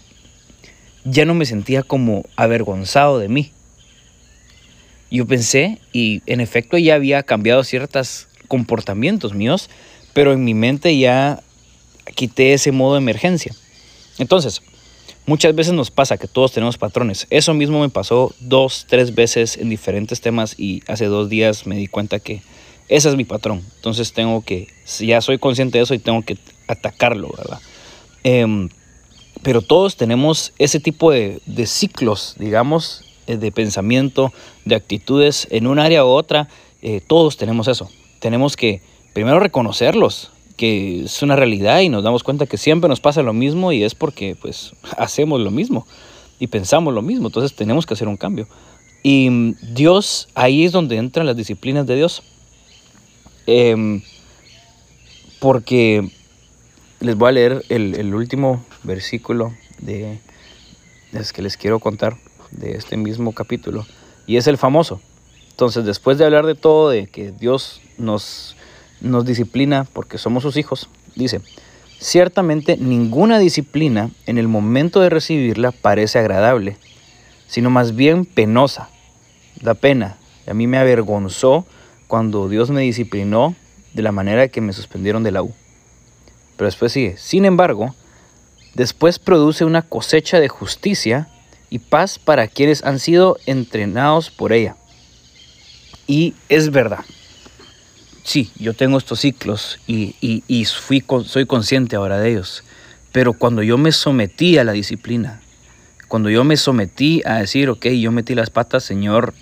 ya 1.04 1.24
no 1.24 1.34
me 1.34 1.46
sentía 1.46 1.82
como 1.82 2.24
avergonzado 2.36 3.18
de 3.18 3.28
mí. 3.28 3.52
Yo 5.10 5.26
pensé 5.26 5.78
y 5.92 6.22
en 6.26 6.40
efecto 6.40 6.78
ya 6.78 6.94
había 6.94 7.22
cambiado 7.22 7.64
ciertos 7.64 8.28
comportamientos 8.48 9.34
míos, 9.34 9.70
pero 10.12 10.32
en 10.32 10.44
mi 10.44 10.54
mente 10.54 10.96
ya 10.98 11.42
quité 12.14 12.52
ese 12.52 12.70
modo 12.70 12.94
de 12.94 13.00
emergencia. 13.00 13.54
Entonces, 14.18 14.62
Muchas 15.28 15.56
veces 15.56 15.72
nos 15.72 15.90
pasa 15.90 16.18
que 16.18 16.28
todos 16.28 16.52
tenemos 16.52 16.78
patrones. 16.78 17.26
Eso 17.30 17.52
mismo 17.52 17.80
me 17.80 17.88
pasó 17.88 18.32
dos, 18.38 18.86
tres 18.88 19.12
veces 19.16 19.56
en 19.56 19.68
diferentes 19.68 20.20
temas 20.20 20.54
y 20.56 20.84
hace 20.86 21.06
dos 21.06 21.28
días 21.28 21.66
me 21.66 21.74
di 21.74 21.88
cuenta 21.88 22.20
que 22.20 22.42
ese 22.88 23.08
es 23.08 23.16
mi 23.16 23.24
patrón. 23.24 23.64
Entonces 23.74 24.12
tengo 24.12 24.42
que, 24.42 24.68
ya 25.00 25.20
soy 25.20 25.38
consciente 25.38 25.78
de 25.78 25.84
eso 25.84 25.94
y 25.94 25.98
tengo 25.98 26.22
que 26.22 26.38
atacarlo, 26.68 27.34
¿verdad? 27.36 27.58
Em, 28.22 28.68
pero 29.42 29.62
todos 29.62 29.96
tenemos 29.96 30.52
ese 30.58 30.78
tipo 30.78 31.10
de, 31.10 31.40
ciclos, 31.66 32.36
digamos, 32.38 33.02
eh, 33.26 33.36
de 33.36 33.50
pensamiento, 33.50 34.32
de 34.64 34.76
actitudes 34.76 35.48
en 35.50 35.66
un 35.66 35.80
área 35.80 36.04
u 36.04 36.08
otra. 36.08 36.48
Eh, 36.82 37.00
todos 37.04 37.36
tenemos 37.36 37.66
eso. 37.66 37.90
Tenemos 38.20 38.56
que 38.56 38.80
primero 39.12 39.40
reconocerlos, 39.40 40.30
que 40.56 41.04
es 41.04 41.22
una 41.22 41.36
realidad 41.36 41.80
y 41.80 41.88
nos 41.88 42.02
damos 42.02 42.22
cuenta 42.22 42.46
que 42.46 42.56
siempre 42.56 42.88
nos 42.88 43.00
pasa 43.00 43.22
lo 43.22 43.32
mismo 43.32 43.72
y 43.72 43.84
es 43.84 43.94
porque 43.94 44.36
pues 44.40 44.72
hacemos 44.98 45.40
lo 45.40 45.50
mismo 45.50 45.86
y 46.38 46.48
pensamos 46.48 46.92
lo 46.92 47.02
mismo, 47.02 47.28
entonces 47.28 47.54
tenemos 47.54 47.86
que 47.86 47.94
hacer 47.94 48.08
un 48.08 48.16
cambio. 48.16 48.46
Y 49.02 49.30
mm, 49.30 49.54
Dios, 49.74 50.28
ahí 50.34 50.64
es 50.64 50.72
donde 50.72 50.96
entran 50.96 51.26
las 51.26 51.36
disciplinas 51.36 51.86
de 51.86 51.96
Dios. 51.96 52.22
Em, 53.46 54.02
porque 55.38 56.10
les 57.00 57.16
voy 57.16 57.28
a 57.28 57.32
leer 57.32 57.64
el, 57.68 58.14
último 58.14 58.64
versículo 58.82 59.54
de, 59.78 60.18
que 61.32 61.42
les 61.42 61.56
quiero 61.56 61.78
contar 61.78 62.16
de 62.50 62.72
este 62.72 62.96
mismo 62.96 63.32
capítulo 63.32 63.86
y 64.26 64.36
es 64.36 64.46
el 64.48 64.58
famoso. 64.58 65.00
Entonces, 65.50 65.84
después 65.84 66.18
de 66.18 66.24
hablar 66.24 66.46
de 66.46 66.54
todo, 66.54 66.90
de 66.90 67.06
que 67.06 67.30
Dios 67.30 67.80
nos 67.96 68.55
nos 69.06 69.24
disciplina 69.24 69.86
porque 69.92 70.18
somos 70.18 70.42
sus 70.42 70.56
hijos. 70.56 70.88
Dice, 71.14 71.40
ciertamente 71.98 72.76
ninguna 72.76 73.38
disciplina 73.38 74.10
en 74.26 74.38
el 74.38 74.48
momento 74.48 75.00
de 75.00 75.10
recibirla 75.10 75.72
parece 75.72 76.18
agradable, 76.18 76.76
sino 77.46 77.70
más 77.70 77.96
bien 77.96 78.24
penosa. 78.24 78.90
Da 79.60 79.74
pena. 79.74 80.16
A 80.46 80.54
mí 80.54 80.66
me 80.66 80.78
avergonzó 80.78 81.64
cuando 82.06 82.48
Dios 82.48 82.70
me 82.70 82.82
disciplinó 82.82 83.54
de 83.94 84.02
la 84.02 84.12
manera 84.12 84.48
que 84.48 84.60
me 84.60 84.72
suspendieron 84.72 85.22
de 85.22 85.32
la 85.32 85.42
U. 85.42 85.52
Pero 86.56 86.66
después 86.66 86.92
sigue, 86.92 87.16
sin 87.16 87.44
embargo, 87.44 87.94
después 88.74 89.18
produce 89.18 89.64
una 89.64 89.82
cosecha 89.82 90.38
de 90.38 90.48
justicia 90.48 91.28
y 91.70 91.78
paz 91.78 92.18
para 92.18 92.46
quienes 92.46 92.84
han 92.84 92.98
sido 92.98 93.38
entrenados 93.46 94.30
por 94.30 94.52
ella. 94.52 94.76
Y 96.06 96.34
es 96.48 96.70
verdad 96.70 97.04
sí, 98.26 98.50
yo 98.58 98.74
tengo 98.74 98.98
estos 98.98 99.20
ciclos 99.20 99.78
y, 99.86 100.64
fui, 100.66 101.02
soy 101.24 101.46
consciente 101.46 101.96
ahora 101.96 102.18
de 102.18 102.30
ellos. 102.30 102.64
Pero 103.12 103.32
cuando 103.32 103.62
yo 103.62 103.78
me 103.78 103.92
sometí 103.92 104.58
a 104.58 104.64
la 104.64 104.72
disciplina, 104.72 105.40
cuando 106.08 106.28
yo 106.28 106.44
me 106.44 106.56
sometí 106.56 107.22
a 107.24 107.36
decir, 107.36 107.70
ok, 107.70 107.86
yo 107.86 108.10
metí 108.10 108.34
las 108.34 108.50
patas, 108.50 108.84
Señor, 108.84 109.32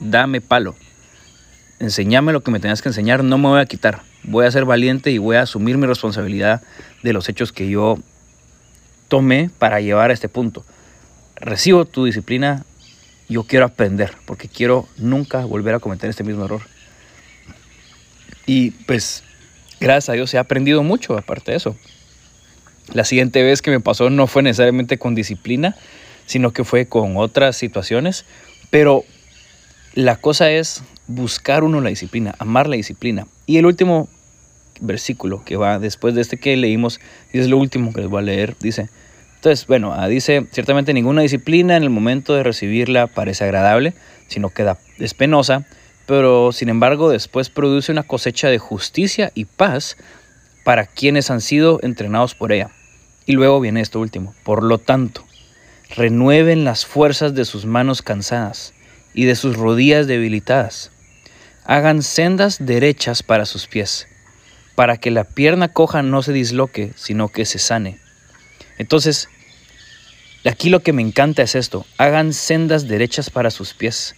dame 0.00 0.40
palo, 0.40 0.76
enséñame 1.80 2.32
lo 2.32 2.42
que 2.42 2.50
me 2.50 2.60
tengas 2.60 2.82
que 2.82 2.90
enseñar, 2.90 3.24
no 3.24 3.38
me 3.38 3.48
voy 3.48 3.60
a 3.60 3.66
quitar, 3.66 4.02
voy 4.22 4.46
a 4.46 4.50
ser 4.50 4.64
valiente 4.64 5.10
y 5.10 5.18
voy 5.18 5.36
a 5.36 5.42
asumir 5.42 5.78
mi 5.78 5.86
responsabilidad 5.86 6.62
de 7.02 7.12
los 7.12 7.28
hechos 7.28 7.52
que 7.52 7.68
yo 7.68 7.98
tomé 9.08 9.50
para 9.58 9.80
llevar 9.80 10.10
a 10.10 10.14
este 10.14 10.28
punto. 10.28 10.64
Recibo 11.36 11.84
tu 11.86 12.04
disciplina, 12.04 12.64
yo 13.28 13.44
quiero 13.44 13.64
aprender, 13.64 14.12
porque 14.26 14.48
quiero 14.48 14.86
nunca 14.98 15.44
volver 15.46 15.74
a 15.74 15.80
cometer 15.80 16.10
este 16.10 16.22
mismo 16.22 16.44
error. 16.44 16.62
Y 18.48 18.70
pues, 18.70 19.24
gracias 19.78 20.08
a 20.08 20.12
Dios 20.14 20.32
he 20.32 20.38
aprendido 20.38 20.82
mucho 20.82 21.16
aparte 21.18 21.50
de 21.50 21.58
eso. 21.58 21.76
La 22.94 23.04
siguiente 23.04 23.42
vez 23.42 23.60
que 23.60 23.70
me 23.70 23.78
pasó 23.78 24.08
no 24.08 24.26
fue 24.26 24.42
necesariamente 24.42 24.96
con 24.98 25.14
disciplina, 25.14 25.76
sino 26.24 26.54
que 26.54 26.64
fue 26.64 26.86
con 26.86 27.18
otras 27.18 27.58
situaciones. 27.58 28.24
Pero 28.70 29.04
la 29.92 30.16
cosa 30.16 30.50
es 30.50 30.82
buscar 31.08 31.62
uno 31.62 31.82
la 31.82 31.90
disciplina, 31.90 32.34
amar 32.38 32.68
la 32.68 32.76
disciplina. 32.76 33.26
Y 33.44 33.58
el 33.58 33.66
último 33.66 34.08
versículo 34.80 35.44
que 35.44 35.56
va 35.56 35.78
después 35.78 36.14
de 36.14 36.22
este 36.22 36.38
que 36.38 36.56
leímos, 36.56 37.00
y 37.34 37.40
es 37.40 37.48
lo 37.48 37.58
último 37.58 37.92
que 37.92 38.00
les 38.00 38.08
voy 38.08 38.20
a 38.20 38.22
leer, 38.22 38.56
dice, 38.60 38.88
entonces, 39.34 39.66
bueno, 39.66 39.92
ah, 39.92 40.08
dice, 40.08 40.46
ciertamente 40.52 40.94
ninguna 40.94 41.20
disciplina 41.20 41.76
en 41.76 41.82
el 41.82 41.90
momento 41.90 42.34
de 42.34 42.44
recibirla 42.44 43.08
parece 43.08 43.44
agradable, 43.44 43.92
sino 44.26 44.48
que 44.48 44.74
es 44.98 45.12
penosa, 45.12 45.66
pero 46.08 46.52
sin 46.52 46.70
embargo 46.70 47.10
después 47.10 47.50
produce 47.50 47.92
una 47.92 48.02
cosecha 48.02 48.48
de 48.48 48.58
justicia 48.58 49.30
y 49.34 49.44
paz 49.44 49.98
para 50.64 50.86
quienes 50.86 51.30
han 51.30 51.42
sido 51.42 51.80
entrenados 51.82 52.34
por 52.34 52.50
ella. 52.50 52.70
Y 53.26 53.32
luego 53.32 53.60
viene 53.60 53.82
esto 53.82 54.00
último. 54.00 54.34
Por 54.42 54.62
lo 54.62 54.78
tanto, 54.78 55.22
renueven 55.94 56.64
las 56.64 56.86
fuerzas 56.86 57.34
de 57.34 57.44
sus 57.44 57.66
manos 57.66 58.00
cansadas 58.00 58.72
y 59.12 59.26
de 59.26 59.36
sus 59.36 59.58
rodillas 59.58 60.06
debilitadas. 60.06 60.92
Hagan 61.66 62.02
sendas 62.02 62.56
derechas 62.58 63.22
para 63.22 63.44
sus 63.44 63.66
pies, 63.66 64.08
para 64.76 64.96
que 64.96 65.10
la 65.10 65.24
pierna 65.24 65.74
coja 65.74 66.02
no 66.02 66.22
se 66.22 66.32
disloque, 66.32 66.90
sino 66.96 67.28
que 67.28 67.44
se 67.44 67.58
sane. 67.58 67.98
Entonces, 68.78 69.28
aquí 70.46 70.70
lo 70.70 70.80
que 70.80 70.94
me 70.94 71.02
encanta 71.02 71.42
es 71.42 71.54
esto. 71.54 71.84
Hagan 71.98 72.32
sendas 72.32 72.88
derechas 72.88 73.28
para 73.28 73.50
sus 73.50 73.74
pies. 73.74 74.14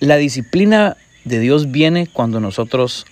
La 0.00 0.16
disciplina 0.16 0.96
de 1.24 1.40
Dios 1.40 1.72
viene 1.72 2.06
cuando 2.06 2.40
nosotros 2.40 3.04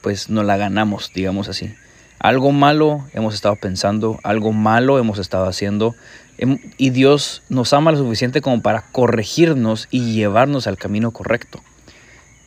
pues 0.00 0.30
nos 0.30 0.46
la 0.46 0.56
ganamos, 0.56 1.12
digamos 1.14 1.48
así. 1.48 1.74
Algo 2.18 2.52
malo 2.52 3.04
hemos 3.12 3.34
estado 3.34 3.56
pensando, 3.56 4.18
algo 4.22 4.52
malo 4.52 4.98
hemos 4.98 5.18
estado 5.18 5.46
haciendo 5.46 5.94
em, 6.38 6.58
y 6.78 6.90
Dios 6.90 7.42
nos 7.50 7.72
ama 7.74 7.92
lo 7.92 7.98
suficiente 7.98 8.40
como 8.40 8.62
para 8.62 8.82
corregirnos 8.92 9.88
y 9.90 10.14
llevarnos 10.14 10.66
al 10.66 10.78
camino 10.78 11.10
correcto. 11.10 11.62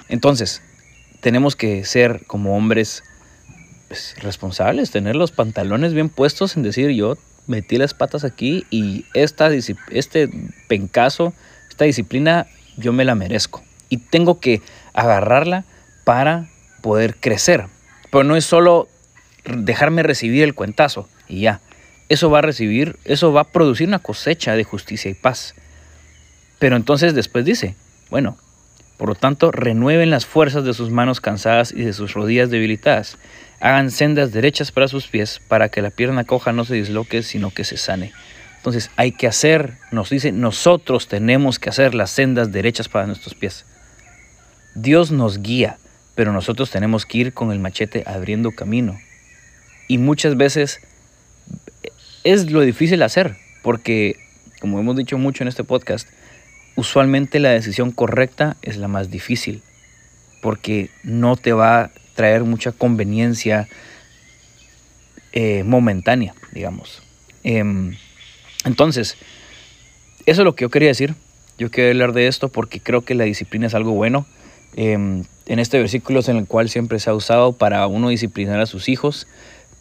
Entonces, 0.10 0.62
tenemos 1.22 1.55
que 1.55 1.86
ser 1.86 2.25
como 2.25 2.57
hombres 2.57 3.03
pues, 3.88 4.15
responsables, 4.19 4.89
tener 4.89 5.15
los 5.15 5.31
pantalones 5.31 5.93
bien 5.93 6.10
puestos 6.10 6.57
en 6.57 6.63
decir 6.63 6.89
yo 6.89 7.17
metí 7.45 7.77
las 7.77 7.93
patas 7.93 8.24
aquí 8.24 8.65
y 8.72 9.05
esta, 9.13 9.51
este 9.91 10.29
pencazo, 10.67 11.33
esta 11.69 11.86
disciplina 11.86 12.48
yo 12.77 12.94
me 12.94 13.06
la 13.06 13.15
merezco 13.15 13.63
y 13.89 13.98
tengo 13.98 14.39
que 14.39 14.62
agarrarla 14.94 15.65
para 16.03 16.48
poder 16.82 17.15
crecer. 17.15 17.65
Pero 18.12 18.24
no 18.24 18.36
es 18.36 18.46
solo 18.46 18.88
dejarme 19.46 20.03
recibir 20.03 20.44
el 20.44 20.53
cuentazo 20.53 21.08
y 21.27 21.42
ya. 21.42 21.62
eso 22.10 22.30
va 22.30 22.39
a 22.39 22.44
recibir, 22.44 22.98
eso 23.06 23.34
va 23.34 23.42
a 23.42 23.51
producir 23.51 23.88
una 23.88 24.00
cosecha 24.00 24.56
de 24.56 24.63
justicia 24.63 25.10
y 25.10 25.13
paz. 25.13 25.56
Pero 26.60 26.75
entonces 26.75 27.13
después 27.13 27.46
dice, 27.46 27.75
bueno, 28.10 28.38
por 28.98 29.10
lo 29.10 29.15
tanto, 29.15 29.51
renueven 29.51 30.10
las 30.12 30.25
fuerzas 30.25 30.63
de 30.63 30.74
sus 30.74 30.89
manos 30.89 31.20
cansadas 31.20 31.72
y 31.72 31.84
de 31.84 31.94
sus 31.94 32.13
rodillas 32.13 32.50
debilitadas. 32.50 33.18
Hagan 33.60 33.92
sendas 33.92 34.32
derechas 34.32 34.72
para 34.72 34.88
sus 34.88 35.08
pies, 35.08 35.42
para 35.48 35.70
que 35.70 35.82
la 35.82 35.89
pierna 35.89 36.24
coja 36.24 36.53
no 36.53 36.65
se 36.65 36.75
disloque, 36.75 37.24
sino 37.24 37.51
que 37.51 37.63
se 37.63 37.77
sane. 37.77 38.13
Entonces 38.63 38.91
hay 38.96 39.12
que 39.12 39.27
hacer, 39.27 39.74
nos 39.91 40.10
dice, 40.10 40.32
nosotros 40.32 41.10
tenemos 41.10 41.60
que 41.60 41.67
hacer 41.67 41.93
las 41.93 42.12
sendas 42.12 42.53
derechas 42.53 42.88
para 42.88 43.05
nuestros 43.05 43.36
pies. 43.36 43.65
Dios 44.74 45.12
nos 45.12 45.41
guía, 45.41 45.77
pero 46.15 46.32
nosotros 46.32 46.72
tenemos 46.72 47.05
que 47.05 47.17
ir 47.17 47.34
con 47.34 47.51
el 47.51 47.60
machete 47.60 48.05
abriendo 48.08 48.51
camino. 48.51 48.98
Y 49.89 49.98
muchas 49.98 50.38
veces 50.38 50.79
es 52.24 52.51
lo 52.51 52.62
difícil 52.62 53.03
hacer, 53.03 53.36
porque, 53.63 54.15
como 54.62 54.79
hemos 54.79 54.96
dicho 54.96 55.17
mucho 55.17 55.43
en 55.43 55.50
este 55.50 55.65
podcast, 55.65 56.08
usualmente 56.77 57.41
la 57.41 57.50
decisión 57.50 57.91
correcta 57.91 58.55
es 58.62 58.77
la 58.77 58.88
más 58.88 59.12
difícil, 59.12 59.62
porque 60.41 60.89
no 61.03 61.36
te 61.36 61.51
va 61.51 61.82
a 61.82 61.91
traer 62.15 62.46
mucha 62.46 62.72
conveniencia 62.72 63.67
eh, 65.34 65.63
momentánea, 65.65 66.34
digamos. 66.53 67.03
Em, 67.43 67.98
entonces, 68.65 69.17
eso 70.25 70.41
es 70.41 70.46
lo 70.46 70.55
que 70.55 70.63
yo 70.63 70.70
quería 70.70 70.89
decir. 70.89 71.15
Yo 71.58 71.70
quería 71.70 71.91
hablar 71.91 72.13
de 72.13 72.27
esto 72.27 72.50
porque 72.50 72.79
creo 72.79 73.01
que 73.01 73.15
la 73.15 73.25
disciplina 73.25 73.67
es 73.67 73.74
algo 73.74 73.91
bueno. 73.91 74.25
Em, 74.75 75.24
en 75.46 75.60
este 75.60 75.77
versículo 75.77 76.22
es 76.22 76.29
en 76.29 76.38
el 76.38 76.48
cual 76.48 76.70
siempre 76.70 77.00
se 77.00 77.10
ha 77.10 77.13
usado 77.13 77.53
para 77.53 77.86
uno 77.88 78.10
disciplinar 78.10 78.60
a 78.60 78.65
sus 78.65 78.89
hijos 78.89 79.27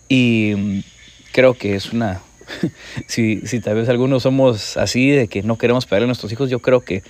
y 0.09 0.53
mm, 0.57 0.81
creo 1.33 1.55
que 1.55 1.75
es 1.75 1.93
una, 1.93 2.21
si, 3.07 3.41
si 3.47 3.61
tal 3.61 3.77
vez 3.77 3.89
algunos 3.89 4.25
somos 4.25 4.77
así, 4.77 5.11
de 5.11 5.29
que 5.29 5.43
no 5.43 5.57
queremos 5.57 5.87
pegarle 5.87 6.05
a 6.05 6.09
nuestros 6.09 6.33
hijos, 6.33 6.51
yo 6.51 6.59
creo 6.59 6.81
que 6.81 7.03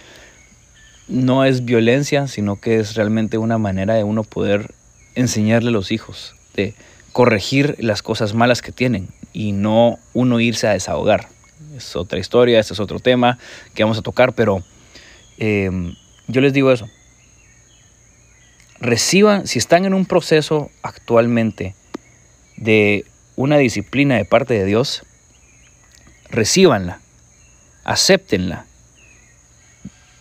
no 1.08 1.44
es 1.44 1.64
violencia, 1.64 2.28
sino 2.28 2.60
que 2.60 2.78
es 2.78 2.94
realmente 2.94 3.38
una 3.38 3.58
manera 3.58 3.94
de 3.94 4.04
uno 4.04 4.22
poder 4.22 4.72
enseñarle 5.14 5.70
a 5.70 5.72
los 5.72 5.90
hijos, 5.90 6.36
de 6.54 6.74
corregir 7.12 7.76
las 7.80 8.02
cosas 8.02 8.34
malas 8.34 8.62
que 8.62 8.72
tienen 8.72 9.08
y 9.32 9.52
no 9.52 9.98
uno 10.14 10.40
irse 10.40 10.68
a 10.68 10.72
desahogar. 10.72 11.31
Es 11.76 11.96
otra 11.96 12.18
historia, 12.18 12.60
este 12.60 12.74
es 12.74 12.80
otro 12.80 13.00
tema 13.00 13.38
que 13.74 13.82
vamos 13.82 13.98
a 13.98 14.02
tocar, 14.02 14.34
pero 14.34 14.62
em, 15.38 15.94
yo 16.28 16.40
les 16.40 16.52
digo 16.52 16.70
eso. 16.72 16.88
Reciban, 18.80 19.46
si 19.46 19.58
están 19.58 19.84
en 19.84 19.94
un 19.94 20.06
proceso 20.06 20.70
actualmente 20.82 21.74
de 22.56 23.04
una 23.36 23.58
disciplina 23.58 24.16
de 24.16 24.24
parte 24.24 24.54
de 24.54 24.64
Dios, 24.64 25.04
recíbanla, 26.30 27.00
acéptenla. 27.84 28.66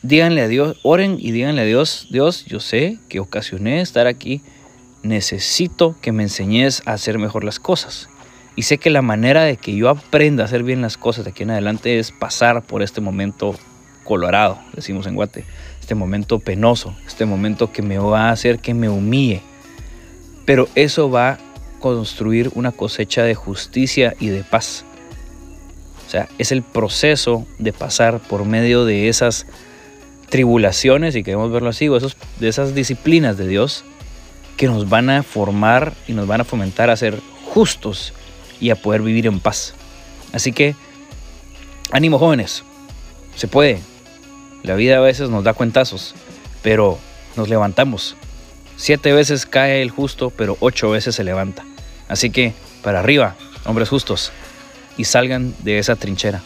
Díganle 0.03 0.41
a 0.41 0.47
Dios, 0.47 0.77
oren 0.83 1.17
y 1.19 1.31
díganle 1.31 1.61
a 1.61 1.65
Dios, 1.65 2.07
Dios, 2.11 2.45
yo 2.45 2.59
sé 2.59 2.97
que 3.09 3.19
ocasioné 3.19 3.81
estar 3.81 4.07
aquí, 4.07 4.41
necesito 5.03 5.95
que 6.01 6.11
me 6.11 6.23
enseñes 6.23 6.81
a 6.85 6.93
hacer 6.93 7.19
mejor 7.19 7.43
las 7.43 7.59
cosas. 7.59 8.09
Y 8.55 8.63
sé 8.63 8.77
que 8.77 8.89
la 8.89 9.01
manera 9.01 9.43
de 9.43 9.57
que 9.57 9.75
yo 9.75 9.89
aprenda 9.89 10.43
a 10.43 10.45
hacer 10.45 10.63
bien 10.63 10.81
las 10.81 10.97
cosas 10.97 11.25
de 11.25 11.31
aquí 11.31 11.43
en 11.43 11.51
adelante 11.51 11.99
es 11.99 12.11
pasar 12.11 12.61
por 12.61 12.81
este 12.81 12.99
momento 12.99 13.55
colorado, 14.03 14.59
decimos 14.73 15.07
en 15.07 15.15
Guate, 15.15 15.45
este 15.79 15.95
momento 15.95 16.39
penoso, 16.39 16.95
este 17.07 17.25
momento 17.25 17.71
que 17.71 17.81
me 17.81 17.97
va 17.97 18.29
a 18.29 18.31
hacer 18.31 18.59
que 18.59 18.73
me 18.73 18.89
humille. 18.89 19.41
Pero 20.45 20.67
eso 20.75 21.09
va 21.09 21.29
a 21.29 21.37
construir 21.79 22.51
una 22.55 22.71
cosecha 22.71 23.23
de 23.23 23.35
justicia 23.35 24.15
y 24.19 24.27
de 24.27 24.43
paz. 24.43 24.85
O 26.07 26.09
sea, 26.09 26.27
es 26.37 26.51
el 26.51 26.61
proceso 26.61 27.45
de 27.57 27.71
pasar 27.71 28.19
por 28.19 28.43
medio 28.45 28.83
de 28.83 29.07
esas 29.07 29.45
tribulaciones, 30.29 31.15
y 31.15 31.23
queremos 31.23 31.51
verlo 31.51 31.69
así, 31.69 31.87
o 31.87 31.95
esos, 31.95 32.17
de 32.39 32.47
esas 32.47 32.75
disciplinas 32.75 33.37
de 33.37 33.47
Dios 33.47 33.85
que 34.57 34.67
nos 34.67 34.89
van 34.89 35.09
a 35.09 35.23
formar 35.23 35.93
y 36.07 36.13
nos 36.13 36.27
van 36.27 36.41
a 36.41 36.43
fomentar 36.43 36.89
a 36.89 36.95
ser 36.95 37.19
justos 37.45 38.13
y 38.61 38.69
a 38.69 38.75
poder 38.75 39.01
vivir 39.01 39.27
en 39.27 39.41
paz. 39.41 39.73
Así 40.31 40.53
que, 40.53 40.75
ánimo 41.91 42.17
jóvenes, 42.17 42.63
se 43.35 43.49
puede. 43.49 43.79
La 44.63 44.75
vida 44.75 44.97
a 44.97 45.01
veces 45.01 45.29
nos 45.29 45.43
da 45.43 45.53
cuentazos, 45.53 46.15
pero 46.61 46.97
nos 47.35 47.49
levantamos. 47.49 48.15
Siete 48.77 49.11
veces 49.11 49.45
cae 49.45 49.81
el 49.81 49.89
justo, 49.89 50.29
pero 50.29 50.55
ocho 50.59 50.89
veces 50.89 51.15
se 51.15 51.23
levanta. 51.23 51.65
Así 52.07 52.29
que, 52.29 52.53
para 52.83 52.99
arriba, 52.99 53.35
hombres 53.65 53.89
justos 53.89 54.31
y 54.97 55.05
salgan 55.05 55.53
de 55.59 55.79
esa 55.79 55.95
trinchera. 55.95 56.41